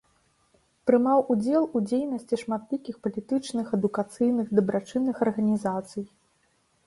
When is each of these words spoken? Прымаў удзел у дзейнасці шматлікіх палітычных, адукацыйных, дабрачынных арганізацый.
Прымаў 0.89 1.19
удзел 1.33 1.67
у 1.79 1.81
дзейнасці 1.89 2.39
шматлікіх 2.43 2.95
палітычных, 3.03 3.67
адукацыйных, 3.79 4.47
дабрачынных 4.61 5.15
арганізацый. 5.27 6.05